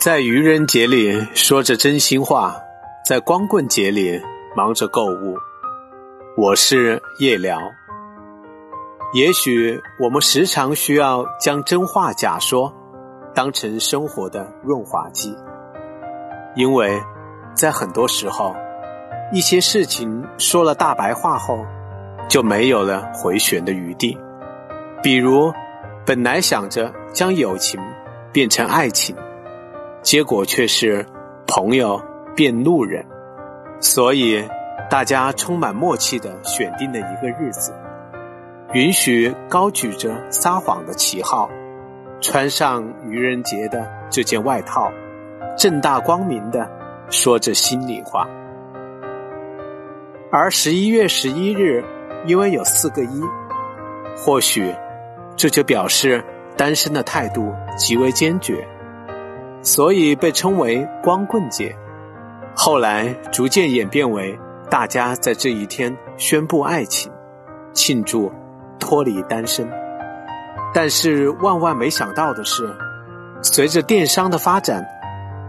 [0.00, 2.54] 在愚人节里说着真心话，
[3.04, 4.22] 在光棍节里
[4.54, 5.36] 忙着购物。
[6.36, 7.58] 我是夜聊。
[9.12, 12.72] 也许我们时常需要将真话假说
[13.34, 15.36] 当成生活的润滑剂，
[16.54, 17.02] 因为
[17.52, 18.54] 在很多时候，
[19.32, 21.66] 一些事情说了大白话后，
[22.28, 24.16] 就没有了回旋的余地。
[25.02, 25.52] 比如，
[26.06, 27.80] 本来想着将友情
[28.32, 29.16] 变成爱情。
[30.08, 31.04] 结果却是
[31.46, 32.02] 朋友
[32.34, 33.04] 变路人，
[33.78, 34.42] 所以
[34.88, 37.74] 大家充满默契的选定了一个日子，
[38.72, 41.50] 允许高举着撒谎的旗号，
[42.22, 44.90] 穿上愚人节的这件外套，
[45.58, 46.66] 正大光明的
[47.10, 48.26] 说着心里话。
[50.32, 51.84] 而十一月十一日，
[52.24, 53.22] 因为有四个一，
[54.16, 54.74] 或许
[55.36, 56.24] 这就表示
[56.56, 58.66] 单身的态度极为坚决。
[59.62, 61.76] 所以被称为光棍节，
[62.56, 64.38] 后来逐渐演变为
[64.70, 67.12] 大家在这一天宣布爱情，
[67.72, 68.32] 庆祝
[68.78, 69.68] 脱离单身。
[70.72, 72.72] 但是万万没想到的是，
[73.42, 74.86] 随着电商的发展，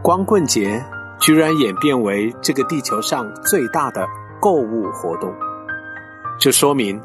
[0.02, 0.83] 光棍节
[1.19, 4.07] 居然演变为这个地球上最大的
[4.39, 5.33] 购物活动。
[6.39, 7.02] 这说明，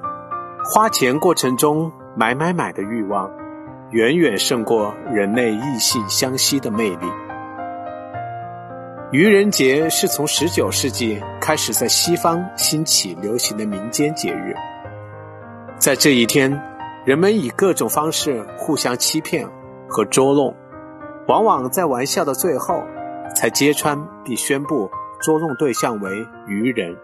[0.73, 3.31] 花钱过程中买买买的欲望。
[3.95, 7.07] 远远胜过人类异性相吸的魅力。
[9.13, 14.53] 愚人节是从十九世纪开始在西方兴起流行的民间节日，
[15.79, 16.61] 在这一天，
[17.05, 19.49] 人们以各种方式互相欺骗
[19.89, 20.57] 和捉弄，
[21.29, 22.83] 往往在玩笑的最后
[23.37, 26.97] 才揭穿并宣布捉弄对象为愚人。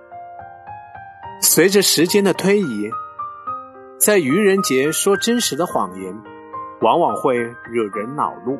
[1.41, 2.91] 随着时间的推移，
[3.97, 6.21] 在愚人节说真实的谎言。
[6.81, 8.59] 往往会惹人恼怒，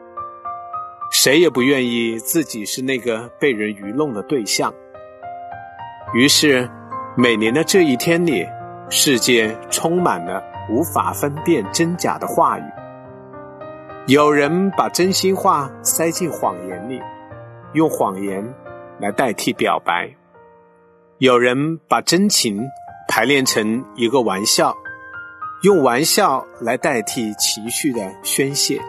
[1.11, 4.73] 谁也不愿意自己是那个被人愚弄的对象。
[6.13, 6.69] 于是，
[7.17, 8.47] 每年的这一天里，
[8.91, 12.63] 世界充满了无法分辨真假的话语。
[14.07, 17.01] 有人把真心话塞进谎言里，
[17.73, 18.45] 用谎言
[18.99, 20.15] 来代替表白；
[21.19, 22.69] 有人把真情
[23.09, 24.77] 排练成一个玩笑。
[25.63, 28.81] 用玩笑来代替情绪的宣泄，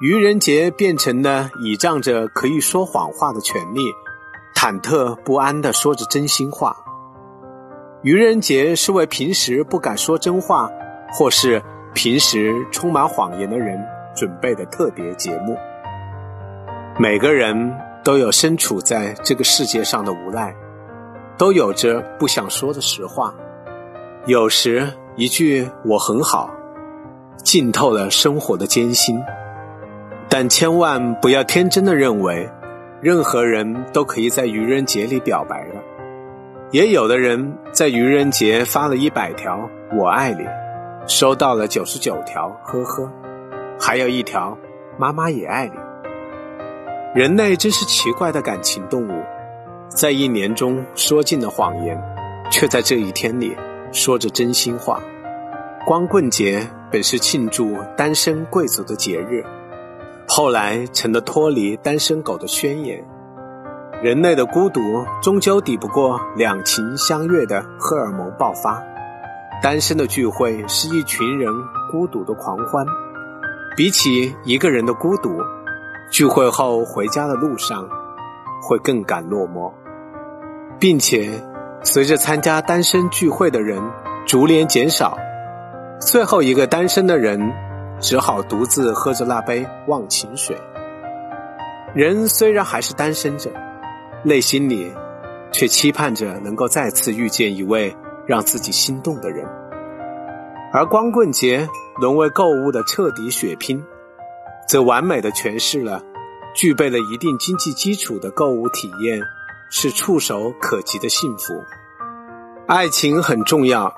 [0.00, 3.80] 愚人节变成了倚仗着可以说谎话的权利，
[4.52, 6.76] 忐忑不安地说着真心话。
[8.02, 10.68] 愚人节是为平时不敢说真话，
[11.12, 11.62] 或是
[11.94, 13.80] 平时充满谎言的人
[14.16, 15.56] 准备的特别节目。
[16.98, 17.72] 每个人
[18.02, 20.52] 都有身处在这个世界上的无奈，
[21.38, 23.32] 都有着不想说的实话，
[24.26, 24.92] 有时。
[25.16, 26.50] 一句“我很好”，
[27.44, 29.22] 浸透了生活的艰辛。
[30.28, 32.50] 但千万不要天真的认为，
[33.00, 35.80] 任何人都可以在愚人节里表白了。
[36.72, 40.44] 也有的人在愚人节发了一百条“我爱你”，
[41.06, 43.08] 收到了九十九条“呵呵”，
[43.78, 44.58] 还有一条
[44.98, 45.74] “妈妈也爱你”。
[47.14, 49.22] 人类真是奇怪的感情动物，
[49.88, 51.96] 在一年中说尽了谎言，
[52.50, 53.56] 却在这一天里。
[53.94, 55.00] 说着真心话，
[55.86, 59.44] 光棍节本是庆祝单身贵族的节日，
[60.26, 63.04] 后来成了脱离单身狗的宣言。
[64.02, 64.80] 人类的孤独
[65.22, 68.82] 终究抵不过两情相悦的荷尔蒙爆发，
[69.62, 71.52] 单身的聚会是一群人
[71.92, 72.84] 孤独的狂欢。
[73.76, 75.38] 比起一个人的孤独，
[76.10, 77.88] 聚会后回家的路上
[78.60, 79.72] 会更感落寞，
[80.80, 81.40] 并且。
[81.84, 83.80] 随着参加单身聚会的人
[84.26, 85.18] 逐年减少，
[86.00, 87.52] 最后一个单身的人
[88.00, 90.56] 只好独自喝着那杯忘情水。
[91.94, 93.50] 人虽然还是单身着，
[94.24, 94.92] 内心里
[95.52, 97.94] 却期盼着能够再次遇见一位
[98.26, 99.46] 让自己心动的人。
[100.72, 101.68] 而光棍节
[102.00, 103.84] 沦为购物的彻底血拼，
[104.66, 106.02] 则完美的诠释了
[106.56, 109.20] 具备了一定经济基础的购物体验。
[109.76, 111.52] 是触手可及的幸福，
[112.68, 113.92] 爱情很重要，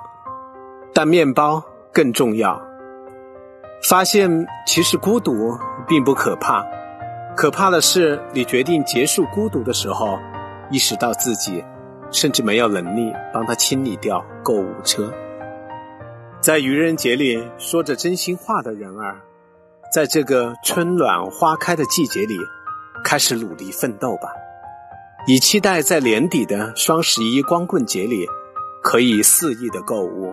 [0.94, 1.62] 但面包
[1.92, 2.62] 更重要。
[3.86, 6.64] 发现其实孤独并不可怕，
[7.36, 10.18] 可怕的是你决定结束孤独的时候，
[10.70, 11.62] 意识到自己
[12.10, 15.12] 甚至没有能力帮他清理掉购物车。
[16.40, 19.20] 在愚人节里说着真心话的人儿，
[19.92, 22.38] 在这个春暖花开的季节里，
[23.04, 24.30] 开始努力奋斗吧。
[25.28, 28.28] 以期待在年底的双十一光棍节里，
[28.80, 30.32] 可以肆意的购物，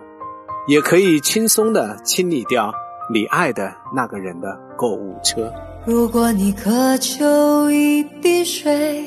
[0.68, 2.72] 也可以轻松的清理掉
[3.12, 5.52] 你爱的那个人的购物车。
[5.84, 9.04] 如果你渴求一滴水，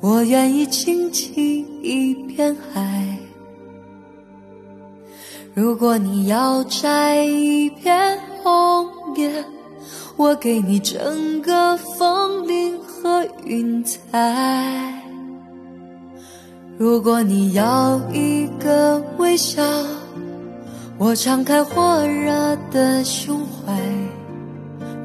[0.00, 3.18] 我愿意倾起一片海。
[5.54, 8.86] 如果你要摘一片红
[9.16, 9.44] 叶，
[10.16, 12.57] 我给你整个枫林
[13.44, 13.98] 云彩。
[16.76, 19.62] 如果你要一个微笑，
[20.96, 23.74] 我敞开火热的胸怀。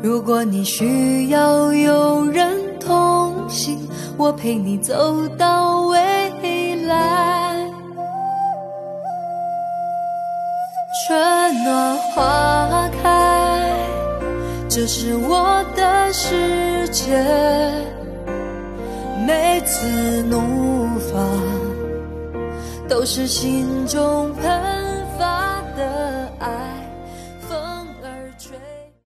[0.02, 3.80] 如果你需要有人同行，
[4.18, 7.72] 我陪你走到未来。
[11.06, 13.72] 春暖花开，
[14.70, 17.24] 这是我的世界。
[19.66, 21.64] 次怒放。
[22.88, 24.63] 都是心中喷。